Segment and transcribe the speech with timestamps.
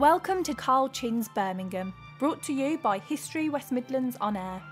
[0.00, 4.62] Welcome to Carl Chinn's Birmingham, brought to you by History West Midlands On Air.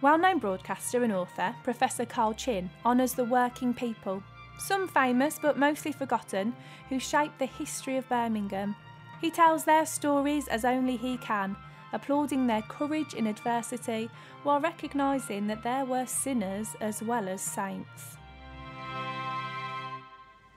[0.00, 4.22] Well known broadcaster and author, Professor Carl Chinn honours the working people,
[4.58, 6.54] some famous but mostly forgotten,
[6.88, 8.74] who shaped the history of Birmingham.
[9.20, 11.54] He tells their stories as only he can,
[11.92, 14.08] applauding their courage in adversity
[14.42, 18.16] while recognising that there were sinners as well as saints.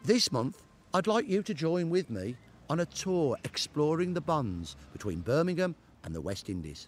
[0.05, 0.63] This month,
[0.93, 2.37] I'd like you to join with me
[2.69, 6.87] on a tour exploring the bonds between Birmingham and the West Indies.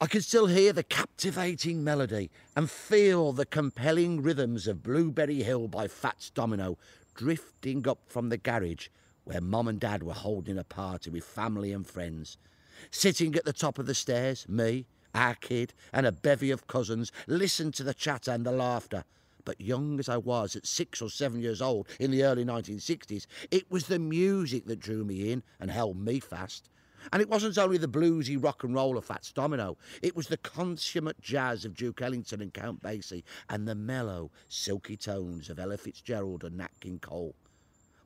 [0.00, 5.66] I can still hear the captivating melody and feel the compelling rhythms of Blueberry Hill
[5.66, 6.78] by Fats Domino
[7.16, 8.88] drifting up from the garage
[9.24, 12.38] where Mum and Dad were holding a party with family and friends.
[12.92, 17.10] Sitting at the top of the stairs, me, our kid, and a bevy of cousins
[17.26, 19.04] listened to the chatter and the laughter
[19.48, 23.26] but young as I was at six or seven years old in the early 1960s,
[23.50, 26.68] it was the music that drew me in and held me fast.
[27.14, 30.36] And it wasn't only the bluesy rock and roll of Fats Domino, it was the
[30.36, 35.78] consummate jazz of Duke Ellington and Count Basie and the mellow, silky tones of Ella
[35.78, 37.34] Fitzgerald and Nat King Cole.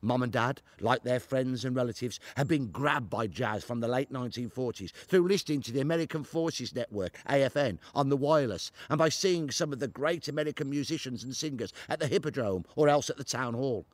[0.03, 3.87] Mum and Dad, like their friends and relatives, had been grabbed by jazz from the
[3.87, 9.07] late 1940s through listening to the American Forces Network, AFN, on the wireless, and by
[9.07, 13.15] seeing some of the great American musicians and singers at the Hippodrome or else at
[13.15, 13.85] the Town Hall.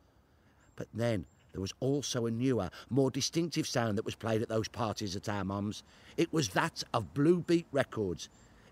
[0.75, 4.67] But then there was also a newer, more distinctive sound that was played at those
[4.67, 5.83] parties at our mum's.
[6.17, 8.29] It was that of Blue Beat Records.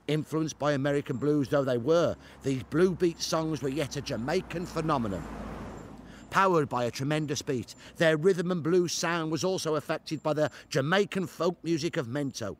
[0.08, 4.65] Influenced by American blues though they were, these Blue Beat songs were yet a Jamaican
[4.65, 5.23] phenomenon
[6.30, 7.75] powered by a tremendous beat.
[7.97, 12.58] Their rhythm and blues sound was also affected by the Jamaican folk music of Mento.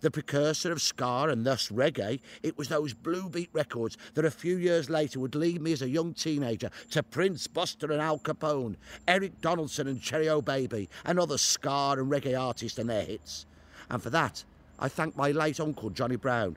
[0.00, 4.30] The precursor of ska and thus reggae, it was those blue beat records that a
[4.30, 8.18] few years later would lead me as a young teenager to Prince Buster and Al
[8.18, 8.76] Capone,
[9.08, 13.46] Eric Donaldson and Cherry O'Baby, and other ska and reggae artists and their hits.
[13.90, 14.44] And for that,
[14.78, 16.56] I thank my late uncle Johnny Brown,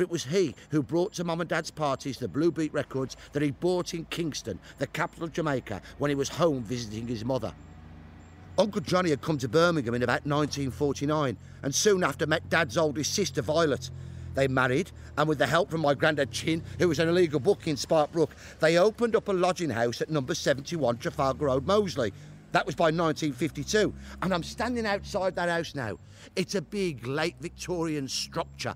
[0.00, 3.18] for it was he who brought to Mum and Dad's parties the Blue Beat records
[3.32, 7.22] that he bought in Kingston, the capital of Jamaica, when he was home visiting his
[7.22, 7.52] mother.
[8.56, 13.12] Uncle Johnny had come to Birmingham in about 1949 and soon after met Dad's oldest
[13.12, 13.90] sister, Violet.
[14.34, 17.68] They married, and with the help from my granddad Chinn, who was an illegal bookie
[17.68, 22.14] in Sparkbrook, they opened up a lodging house at number 71 Trafalgar Road, Moseley.
[22.52, 25.98] That was by 1952, and I'm standing outside that house now.
[26.36, 28.74] It's a big late Victorian structure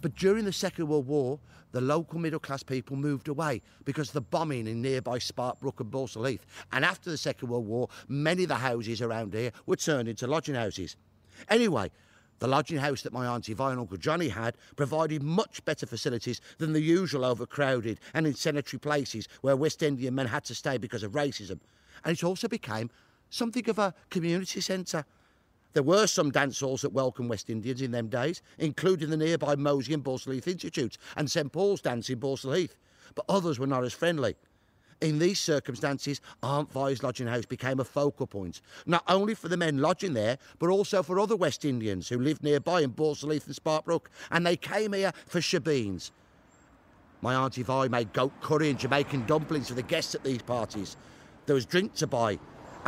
[0.00, 1.38] but during the Second World War,
[1.72, 5.90] the local middle class people moved away because of the bombing in nearby Sparkbrook and
[5.90, 6.46] Balsall Heath.
[6.72, 10.26] And after the Second World War, many of the houses around here were turned into
[10.26, 10.96] lodging houses.
[11.48, 11.90] Anyway,
[12.38, 16.40] the lodging house that my Auntie Vi and Uncle Johnny had provided much better facilities
[16.58, 21.02] than the usual overcrowded and incendiary places where West Indian men had to stay because
[21.02, 21.58] of racism.
[22.04, 22.90] And it also became
[23.30, 25.04] something of a community centre
[25.74, 29.54] there were some dance halls that welcomed West Indians in them days, including the nearby
[29.54, 32.76] Moseley and Balsall Heath Institute and St Paul's Dance in Balsall Heath,
[33.14, 34.34] but others were not as friendly.
[35.00, 39.56] In these circumstances, Aunt Vi's lodging house became a focal point, not only for the
[39.56, 43.46] men lodging there, but also for other West Indians who lived nearby in Balsall Heath
[43.46, 46.10] and Sparkbrook, and they came here for shebeens.
[47.20, 50.96] My Auntie Vi made goat curry and Jamaican dumplings for the guests at these parties.
[51.46, 52.38] There was drink to buy,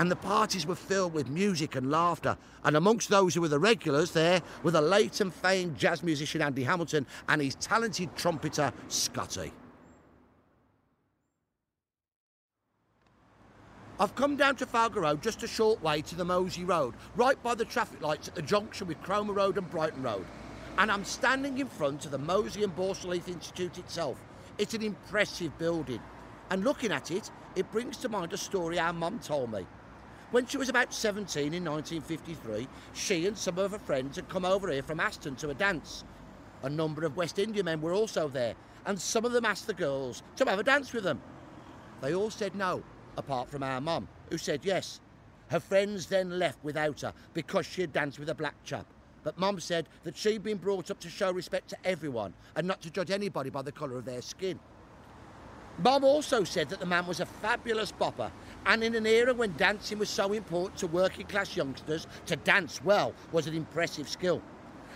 [0.01, 2.35] and the parties were filled with music and laughter.
[2.65, 6.41] And amongst those who were the regulars there were the late and famed jazz musician
[6.41, 9.53] Andy Hamilton and his talented trumpeter Scotty.
[13.99, 17.41] I've come down to Trafalgar Road just a short way to the Moseley Road, right
[17.43, 20.25] by the traffic lights at the junction with Cromer Road and Brighton Road.
[20.79, 24.19] And I'm standing in front of the Moseley and Balsall Heath Institute itself.
[24.57, 26.01] It's an impressive building.
[26.49, 29.67] And looking at it, it brings to mind a story our mum told me.
[30.31, 34.45] When she was about 17 in 1953, she and some of her friends had come
[34.45, 36.05] over here from Aston to a dance.
[36.63, 38.55] A number of West India men were also there,
[38.87, 41.21] and some of them asked the girls to have a dance with them.
[42.01, 42.85] They all said no,
[43.17, 45.01] apart from our mum, who said yes.
[45.49, 48.87] Her friends then left without her because she had danced with a black chap.
[49.25, 52.81] But Mum said that she'd been brought up to show respect to everyone and not
[52.83, 54.61] to judge anybody by the colour of their skin.
[55.83, 58.31] Mum also said that the man was a fabulous bopper,
[58.67, 62.83] and in an era when dancing was so important to working class youngsters, to dance
[62.83, 64.43] well was an impressive skill.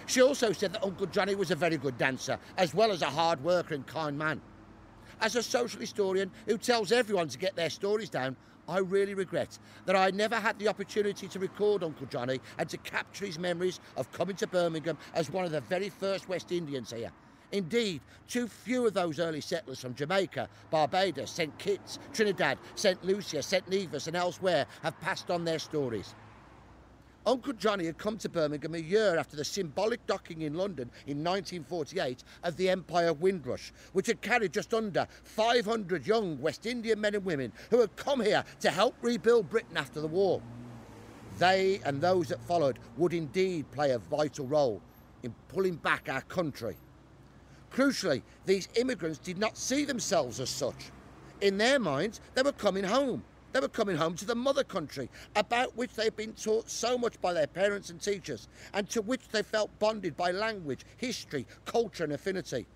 [0.06, 3.06] She also said that Uncle Johnny was a very good dancer, as well as a
[3.06, 4.40] hard worker and kind man.
[5.20, 8.36] As a social historian who tells everyone to get their stories down,
[8.68, 12.78] I really regret that I never had the opportunity to record Uncle Johnny and to
[12.78, 16.90] capture his memories of coming to Birmingham as one of the very first West Indians
[16.90, 17.10] here.
[17.54, 21.56] Indeed, too few of those early settlers from Jamaica, Barbados, St.
[21.56, 23.04] Kitts, Trinidad, St.
[23.04, 23.68] Lucia, St.
[23.68, 26.16] Nevis, and elsewhere have passed on their stories.
[27.24, 31.22] Uncle Johnny had come to Birmingham a year after the symbolic docking in London in
[31.22, 37.14] 1948 of the Empire Windrush, which had carried just under 500 young West Indian men
[37.14, 40.42] and women who had come here to help rebuild Britain after the war.
[41.38, 44.82] They and those that followed would indeed play a vital role
[45.22, 46.76] in pulling back our country.
[47.74, 50.92] Crucially, these immigrants did not see themselves as such.
[51.40, 53.24] In their minds, they were coming home
[53.54, 57.20] they were coming home to the mother country, about which they'd been taught so much
[57.20, 62.02] by their parents and teachers, and to which they felt bonded by language, history, culture,
[62.02, 62.66] and affinity.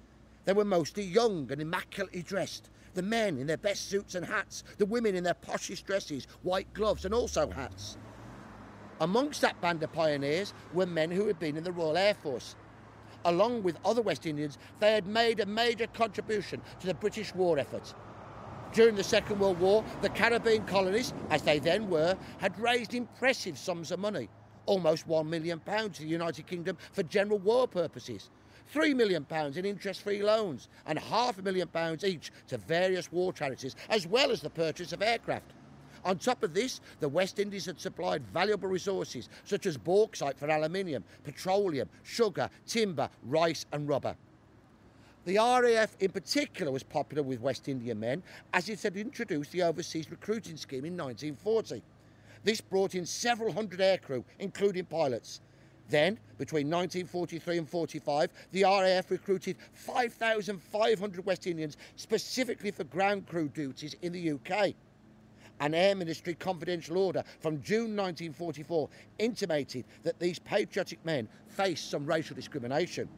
[0.45, 2.71] They were mostly young and immaculately dressed.
[2.95, 6.73] The men in their best suits and hats, the women in their poshest dresses, white
[6.75, 7.99] gloves, and also hats.
[9.01, 12.55] Amongst that band of pioneers were men who had been in the Royal Air Force.
[13.25, 17.59] Along with other West Indians, they had made a major contribution to the British war
[17.59, 17.95] effort
[18.75, 23.59] during the Second World War, the Caribbean colonies, as they then were, had raised impressive
[23.59, 24.29] sums of money,
[24.67, 28.29] almost £1 million to the United Kingdom for general war purposes,
[28.75, 29.27] £3 million
[29.57, 34.07] in interest free loans, and half a million pounds each to various war charities, as
[34.07, 35.53] well as the purchase of aircraft.
[36.09, 40.49] On top of this, the West Indies had supplied valuable resources such as bauxite for
[40.49, 44.17] aluminium, petroleum, sugar, timber, rice, and rubber.
[45.27, 48.23] The RAF in particular was popular with West Indian men
[48.55, 51.83] as it had introduced the overseas recruiting scheme in 1940.
[52.43, 55.43] This brought in several hundred aircrew, including pilots.
[55.91, 63.49] Then, between 1943 and 45, the RAF recruited 5,500 West Indians specifically for ground crew
[63.51, 64.75] duties in the UK.
[65.61, 68.89] An Air Ministry confidential order from June 1944
[69.19, 73.09] intimated that these patriotic men faced some racial discrimination.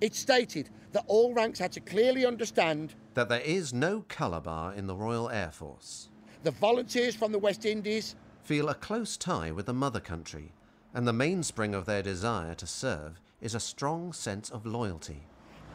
[0.00, 4.74] It stated that all ranks had to clearly understand that there is no colour bar
[4.74, 6.08] in the Royal Air Force.
[6.42, 10.52] The volunteers from the West Indies feel a close tie with the mother country,
[10.92, 15.22] and the mainspring of their desire to serve is a strong sense of loyalty.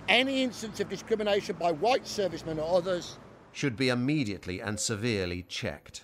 [0.09, 3.19] Any instance of discrimination by white servicemen or others
[3.51, 6.03] should be immediately and severely checked.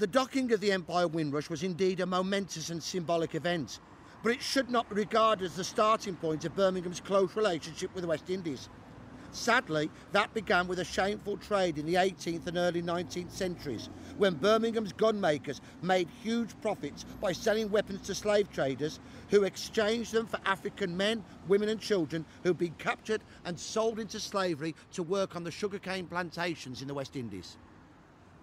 [0.00, 3.78] The docking of the Empire Windrush was indeed a momentous and symbolic event
[4.22, 8.02] but it should not be regarded as the starting point of Birmingham's close relationship with
[8.02, 8.68] the West Indies.
[9.32, 14.34] Sadly, that began with a shameful trade in the 18th and early 19th centuries, when
[14.34, 18.98] Birmingham's gunmakers made huge profits by selling weapons to slave traders
[19.28, 24.18] who exchanged them for African men, women, and children who'd been captured and sold into
[24.18, 27.56] slavery to work on the sugarcane plantations in the West Indies.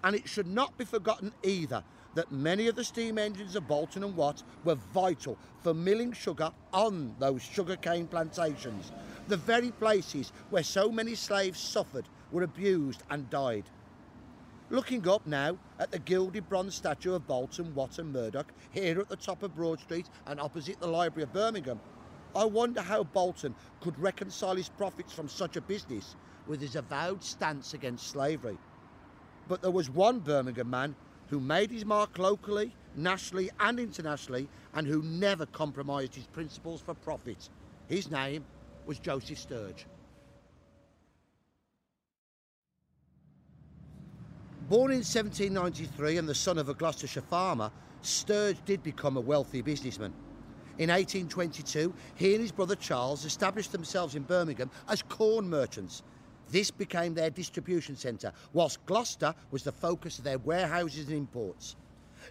[0.03, 1.83] And it should not be forgotten either
[2.15, 6.51] that many of the steam engines of Boulton and Watt were vital for milling sugar
[6.73, 8.91] on those sugarcane plantations,
[9.27, 13.65] the very places where so many slaves suffered, were abused and died.
[14.69, 19.07] Looking up now at the gilded bronze statue of Boulton, Watt and Murdoch here at
[19.09, 21.79] the top of Broad Street and opposite the Library of Birmingham,
[22.35, 26.15] I wonder how Boulton could reconcile his profits from such a business
[26.47, 28.57] with his avowed stance against slavery.
[29.47, 30.95] But there was one Birmingham man
[31.27, 36.93] who made his mark locally, nationally, and internationally, and who never compromised his principles for
[36.93, 37.49] profit.
[37.87, 38.45] His name
[38.85, 39.85] was Joseph Sturge.
[44.69, 49.61] Born in 1793 and the son of a Gloucestershire farmer, Sturge did become a wealthy
[49.61, 50.13] businessman.
[50.77, 56.03] In 1822, he and his brother Charles established themselves in Birmingham as corn merchants
[56.49, 61.75] this became their distribution centre, whilst Gloucester was the focus of their warehouses and imports.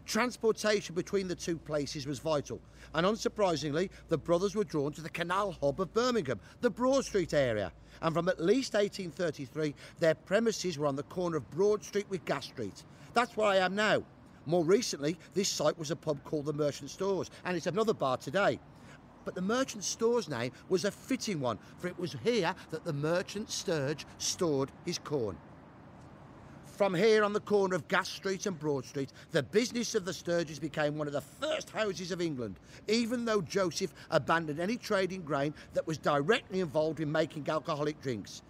[0.04, 2.60] Transportation between the two places was vital,
[2.94, 7.34] and unsurprisingly, the brothers were drawn to the canal hub of Birmingham, the Broad Street
[7.34, 7.72] area.
[8.02, 12.24] And from at least 1833, their premises were on the corner of Broad Street with
[12.26, 12.84] Gas Street.
[13.14, 14.02] That's where I am now.
[14.44, 18.16] More recently, this site was a pub called the Merchant Stores, and it's another bar
[18.16, 18.60] today
[19.26, 22.92] but the merchant store's name was a fitting one, for it was here that the
[22.92, 25.36] merchant Sturge stored his corn.
[26.64, 30.12] From here on the corner of Gas Street and Broad Street, the business of the
[30.12, 32.56] Sturges became one of the first houses of England,
[32.86, 38.00] even though Joseph abandoned any trade in grain that was directly involved in making alcoholic
[38.00, 38.42] drinks.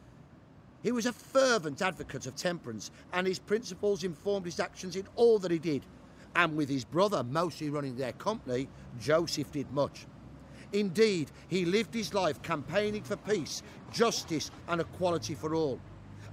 [0.82, 5.38] He was a fervent advocate of temperance, and his principles informed his actions in all
[5.38, 5.86] that he did.
[6.34, 8.68] And with his brother mostly running their company,
[9.00, 10.04] Joseph did much.
[10.72, 15.78] Indeed, he lived his life campaigning for peace, justice, and equality for all.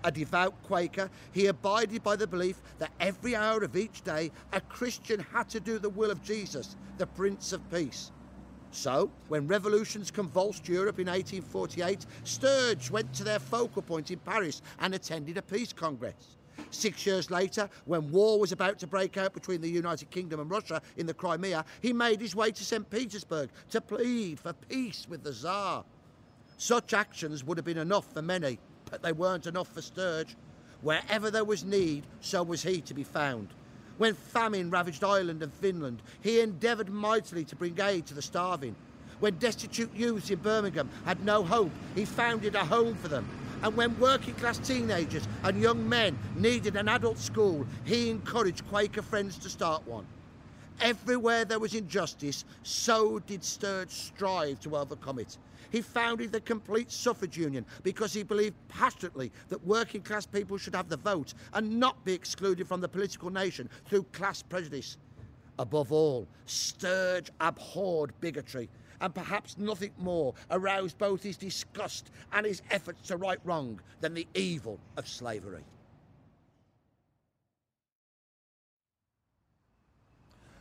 [0.04, 4.60] A devout Quaker, he abided by the belief that every hour of each day a
[4.60, 8.12] Christian had to do the will of Jesus, the Prince of Peace.
[8.72, 14.62] So, when revolutions convulsed Europe in 1848, Sturge went to their focal point in Paris
[14.80, 16.38] and attended a peace congress.
[16.74, 20.50] Six years later, when war was about to break out between the United Kingdom and
[20.50, 22.89] Russia in the Crimea, he made his way to St.
[22.89, 25.86] Petersburg to plead for peace with the Tsar.
[26.58, 28.58] Such actions would have been enough for many,
[28.89, 30.36] but they weren't enough for Sturge.
[30.82, 33.50] Wherever there was need, so was he to be found.
[34.00, 38.75] When famine ravaged Ireland and Finland, he endeavoured mightily to bring aid to the starving.
[39.20, 43.27] When destitute youths in Birmingham had no hope, he founded a home for them.
[43.63, 49.01] And when working class teenagers and young men needed an adult school, he encouraged Quaker
[49.01, 50.05] friends to start one.
[50.82, 55.38] Everywhere there was injustice, so did Sturge strive to overcome it.
[55.72, 60.75] He founded the Complete Suffrage Union because he believed passionately that working class people should
[60.75, 64.98] have the vote and not be excluded from the political nation through class prejudice.
[65.60, 68.69] Above all, Sturge abhorred bigotry,
[69.01, 74.13] and perhaps nothing more aroused both his disgust and his efforts to right wrong than
[74.13, 75.63] the evil of slavery.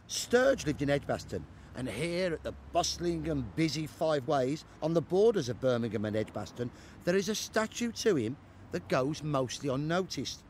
[0.07, 1.45] Sturge lived in Edgbaston
[1.77, 6.17] and here at the bustling and busy Five Ways, on the borders of Birmingham and
[6.17, 6.71] Edgbaston,
[7.05, 8.37] there is a statue to him
[8.73, 10.43] that goes mostly unnoticed.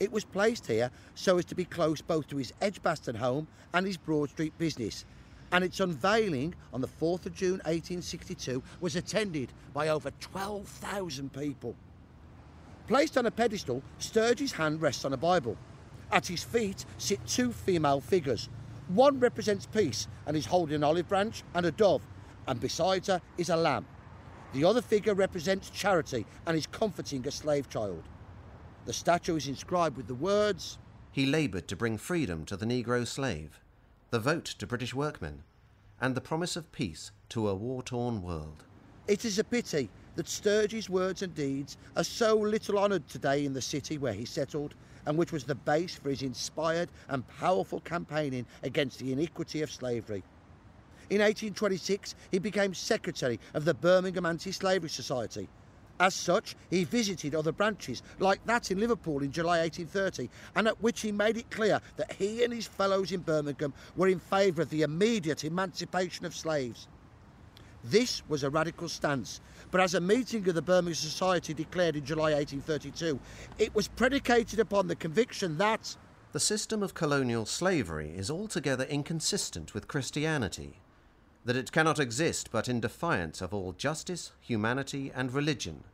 [0.00, 3.86] It was placed here so as to be close both to his Edgbaston home and
[3.86, 5.04] his Broad Street business,
[5.52, 11.76] and its unveiling on the 4th of June 1862 was attended by over 12,000 people.
[12.88, 15.58] Placed on a pedestal, Sturge's hand rests on a Bible.
[16.10, 18.48] At his feet sit two female figures,
[18.88, 22.02] one represents peace and is holding an olive branch and a dove,
[22.48, 23.86] and beside her is a lamb.
[24.54, 28.02] The other figure represents charity and is comforting a slave child.
[28.86, 30.78] The statue is inscribed with the words
[31.12, 33.60] He laboured to bring freedom to the Negro slave,
[34.10, 35.42] the vote to British workmen,
[36.00, 38.64] and the promise of peace to a war torn world.
[39.06, 43.52] It is a pity that Sturge's words and deeds are so little honoured today in
[43.52, 47.80] the city where he settled and which was the base for his inspired and powerful
[47.80, 50.22] campaigning against the iniquity of slavery.
[51.10, 55.48] In 1826, he became secretary of the Birmingham Anti Slavery Society.
[56.00, 60.80] As such, he visited other branches, like that in Liverpool in July 1830, and at
[60.80, 64.62] which he made it clear that he and his fellows in Birmingham were in favour
[64.62, 66.88] of the immediate emancipation of slaves.
[67.84, 72.04] This was a radical stance, but as a meeting of the Birmingham Society declared in
[72.06, 73.20] July 1832,
[73.58, 75.96] it was predicated upon the conviction that
[76.32, 80.79] the system of colonial slavery is altogether inconsistent with Christianity,
[81.44, 85.84] that it cannot exist but in defiance of all justice, humanity, and religion,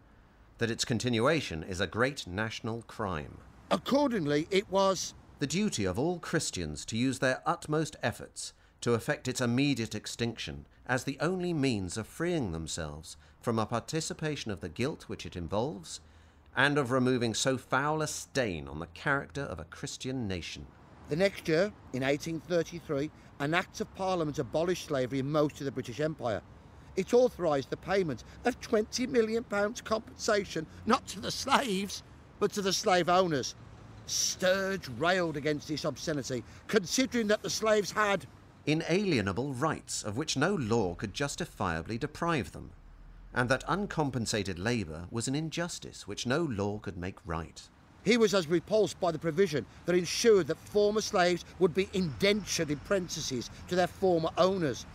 [0.59, 3.39] that its continuation is a great national crime.
[3.71, 9.29] Accordingly, it was the duty of all Christians to use their utmost efforts to effect
[9.29, 14.69] its immediate extinction as the only means of freeing themselves from a participation of the
[14.69, 16.01] guilt which it involves,
[16.57, 20.67] and of removing so foul a stain on the character of a Christian nation.
[21.09, 25.71] The next year, in 1833, an Act of Parliament abolished slavery in most of the
[25.71, 26.43] British Empire.
[26.97, 29.45] It authorised the payment of £20 million
[29.85, 32.03] compensation, not to the slaves,
[32.39, 33.55] but to the slave owners.
[34.07, 38.27] Sturge railed against this obscenity, considering that the slaves had
[38.67, 42.71] inalienable rights of which no law could justifiably deprive them,
[43.35, 47.69] and that uncompensated labour was an injustice which no law could make right.
[48.07, 52.71] He was as repulsed by the provision that ensured that former slaves would be indentured
[52.71, 54.87] apprentices to their former owners.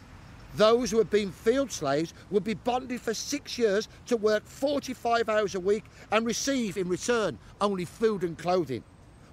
[0.55, 5.27] Those who had been field slaves would be bonded for six years to work 45
[5.27, 8.81] hours a week and receive in return only food and clothing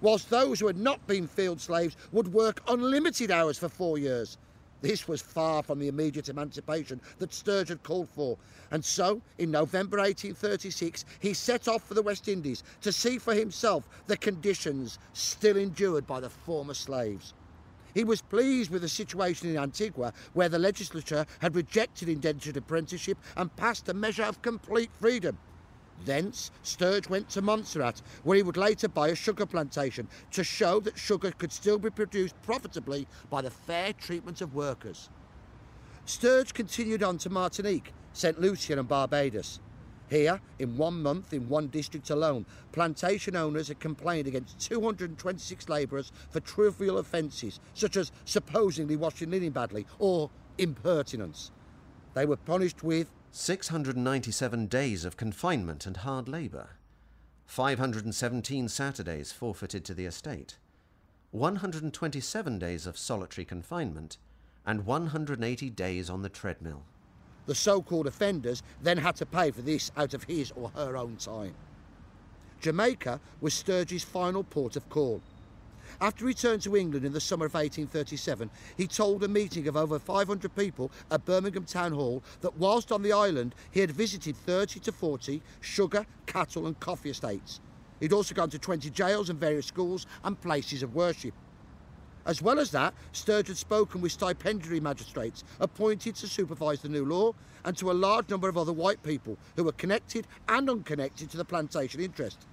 [0.00, 4.38] whilst those who had not been field slaves would work unlimited hours for four years.
[4.80, 8.38] This was far from the immediate emancipation that Sturge had called for,
[8.70, 13.34] and so, in November 1836, he set off for the West Indies to see for
[13.34, 17.34] himself the conditions still endured by the former slaves.
[17.94, 23.18] He was pleased with the situation in Antigua, where the legislature had rejected indentured apprenticeship
[23.36, 25.36] and passed a measure of complete freedom.
[26.04, 30.80] Thence, Sturge went to Montserrat, where he would later buy a sugar plantation to show
[30.80, 35.10] that sugar could still be produced profitably by the fair treatment of workers.
[36.04, 38.40] Sturge continued on to Martinique, St.
[38.40, 39.60] Lucia, and Barbados.
[40.08, 46.12] Here, in one month, in one district alone, plantation owners had complained against 226 labourers
[46.30, 51.50] for trivial offences, such as supposedly washing linen badly or impertinence.
[52.14, 56.70] They were punished with 697 days of confinement and hard labour,
[57.44, 60.56] 517 Saturdays forfeited to the estate,
[61.30, 64.16] 127 days of solitary confinement,
[64.66, 66.84] and 180 days on the treadmill.
[67.46, 70.96] The so called offenders then had to pay for this out of his or her
[70.96, 71.54] own time.
[72.60, 75.20] Jamaica was Sturge's final port of call.
[76.00, 79.76] After he returned to England in the summer of 1837, he told a meeting of
[79.76, 84.36] over 500 people at Birmingham Town Hall that whilst on the island he had visited
[84.36, 87.60] 30 to 40 sugar, cattle, and coffee estates.
[88.00, 91.34] He'd also gone to 20 jails and various schools and places of worship.
[92.26, 97.04] As well as that, Sturge had spoken with stipendiary magistrates appointed to supervise the new
[97.04, 97.32] law
[97.64, 101.38] and to a large number of other white people who were connected and unconnected to
[101.38, 102.46] the plantation interest.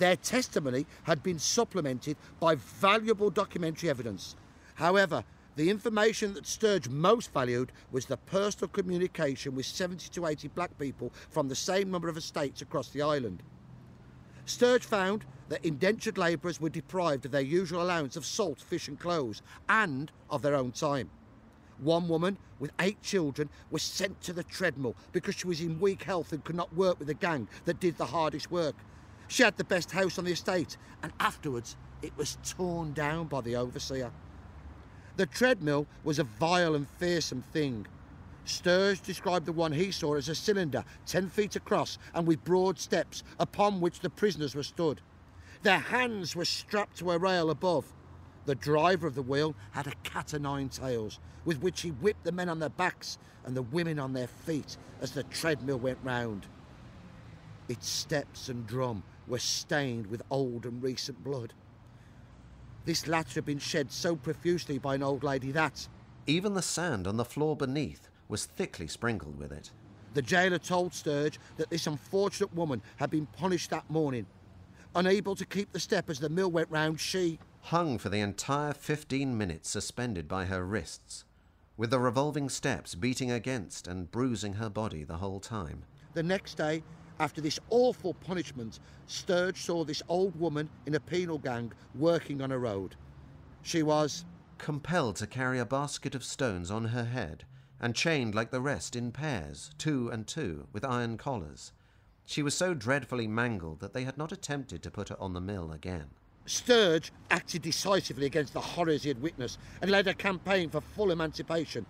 [0.00, 4.34] Their testimony had been supplemented by valuable documentary evidence.
[4.76, 5.24] However,
[5.56, 10.78] the information that Sturge most valued was the personal communication with 70 to 80 black
[10.78, 13.42] people from the same number of estates across the island.
[14.46, 18.98] Sturge found that indentured labourers were deprived of their usual allowance of salt, fish, and
[18.98, 21.10] clothes, and of their own time.
[21.78, 26.04] One woman with eight children was sent to the treadmill because she was in weak
[26.04, 28.76] health and could not work with the gang that did the hardest work.
[29.30, 33.40] She had the best house on the estate, and afterwards it was torn down by
[33.40, 34.10] the overseer.
[35.16, 37.86] The treadmill was a vile and fearsome thing.
[38.44, 42.80] Sturge described the one he saw as a cylinder, 10 feet across and with broad
[42.80, 45.00] steps upon which the prisoners were stood.
[45.62, 47.84] Their hands were strapped to a rail above.
[48.46, 52.24] The driver of the wheel had a cat o' nine tails, with which he whipped
[52.24, 55.98] the men on their backs and the women on their feet as the treadmill went
[56.02, 56.46] round.
[57.68, 61.52] Its steps and drum were stained with old and recent blood.
[62.84, 65.88] This latter had been shed so profusely by an old lady that,
[66.26, 69.70] Even the sand on the floor beneath was thickly sprinkled with it.
[70.14, 74.26] the jailer told Sturge that this unfortunate woman had been punished that morning.
[74.94, 78.72] Unable to keep the step as the mill went round, she, hung for the entire
[78.72, 81.24] 15 minutes suspended by her wrists,
[81.76, 85.84] with the revolving steps beating against and bruising her body the whole time.
[86.14, 86.82] The next day,
[87.20, 92.50] after this awful punishment, Sturge saw this old woman in a penal gang working on
[92.50, 92.96] a road.
[93.62, 94.24] She was,
[94.56, 97.44] Compelled to carry a basket of stones on her head,
[97.78, 101.72] and chained like the rest in pairs, two and two, with iron collars.
[102.24, 105.40] She was so dreadfully mangled that they had not attempted to put her on the
[105.40, 106.08] mill again.
[106.46, 111.10] Sturge acted decisively against the horrors he had witnessed and led a campaign for full
[111.10, 111.84] emancipation.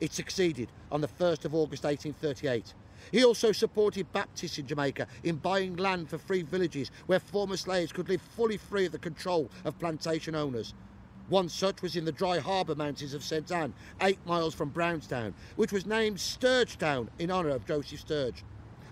[0.00, 2.72] It succeeded on the 1st of August 1838.
[3.12, 7.92] He also supported Baptists in Jamaica in buying land for free villages where former slaves
[7.92, 10.74] could live fully free of the control of plantation owners.
[11.28, 15.32] One such was in the dry harbour mountains of St Ann, eight miles from Brownstown,
[15.54, 18.42] which was named Sturgetown in honour of Joseph Sturge.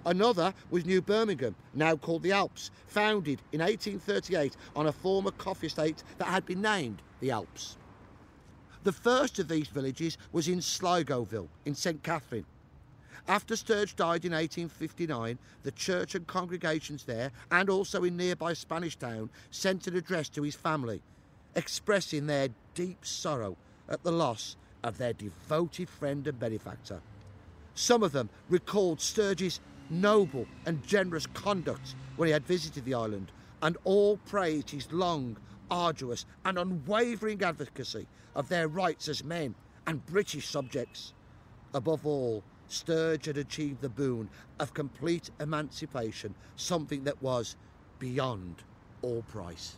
[0.07, 5.67] Another was New Birmingham, now called the Alps, founded in 1838 on a former coffee
[5.67, 7.77] estate that had been named the Alps.
[8.85, 12.47] The first of these villages was in Sligoville in St Catherine.
[13.29, 18.97] After Sturge died in 1859, the church and congregations there, and also in nearby Spanish
[18.97, 21.03] Town, sent an address to his family,
[21.55, 27.03] expressing their deep sorrow at the loss of their devoted friend and benefactor.
[27.75, 29.61] Some of them recalled Sturge's
[29.91, 35.37] noble and generous conduct when he had visited the island, and all praised his long,
[35.71, 39.55] arduous, and unwavering advocacy of their rights as men
[39.87, 41.13] and British subjects.
[41.75, 44.29] Above all, Sturge had achieved the boon
[44.61, 47.57] of complete emancipation, something that was
[47.99, 48.63] beyond
[49.03, 49.77] all price.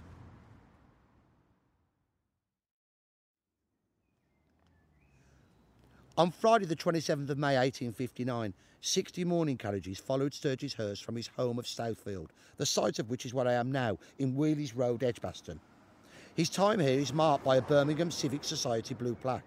[6.19, 11.29] On Friday, the 27th of May 1859, 60 mourning carriages followed Sturge's hearse from his
[11.29, 15.03] home of Southfield, the site of which is where I am now, in Wheeleys Road,
[15.03, 15.61] Edgbaston.
[16.35, 19.45] His time here is marked by a Birmingham Civic Society blue plaque.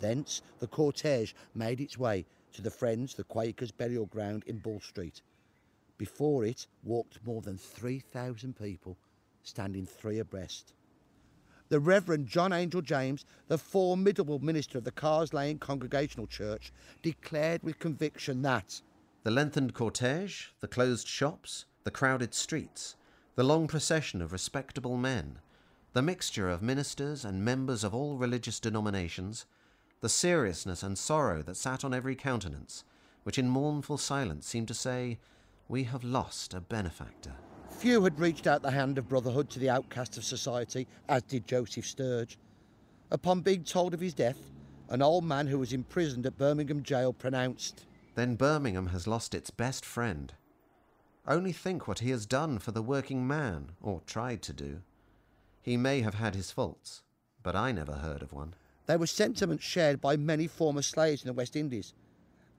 [0.00, 4.80] Thence, the cortege made its way to the Friends, the Quakers' burial ground in Bull
[4.80, 5.22] Street.
[5.96, 8.96] Before it walked more than 3,000 people,
[9.42, 10.72] standing three abreast.
[11.68, 17.62] The Reverend John Angell James, the formidable minister of the Carrs Lane Congregational Church, declared
[17.62, 18.80] with conviction that
[19.24, 22.96] The lengthened cortege, the closed shops, the crowded streets,
[23.34, 25.40] the long procession of respectable men,
[25.92, 29.44] the mixture of ministers and members of all religious denominations,
[30.00, 32.84] the seriousness and sorrow that sat on every countenance,
[33.24, 35.18] which in mournful silence seemed to say,
[35.68, 37.32] We have lost a benefactor.
[37.70, 41.46] few had reached out the hand of brotherhood to the outcast of society, as did
[41.46, 42.38] Joseph Sturge.
[43.10, 44.50] Upon being told of his death,
[44.88, 49.50] an old man who was imprisoned at Birmingham jail pronounced, Then Birmingham has lost its
[49.50, 50.32] best friend.
[51.26, 54.80] Only think what he has done for the working man, or tried to do.
[55.60, 57.02] He may have had his faults,
[57.42, 58.54] but I never heard of one.
[58.88, 61.92] They were sentiments shared by many former slaves in the West Indies.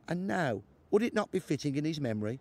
[0.07, 0.61] And now,
[0.91, 2.39] would it not be fitting in his memory,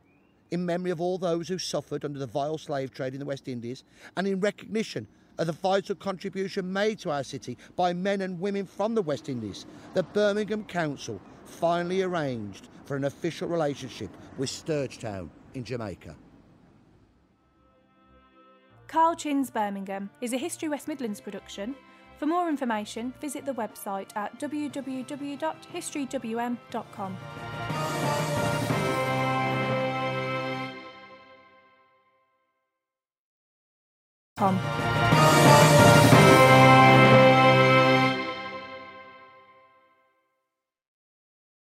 [0.50, 3.48] in memory of all those who suffered under the vile slave trade in the West
[3.48, 8.38] Indies, and in recognition of the vital contribution made to our city by men and
[8.38, 14.50] women from the West Indies, that Birmingham Council finally arranged for an official relationship with
[14.50, 16.14] Sturgetown in Jamaica.
[18.86, 21.74] Carl Chinn's Birmingham is a History West Midlands production.
[22.18, 27.16] For more information, visit the website at www.historywm.com.
[34.36, 34.87] Com.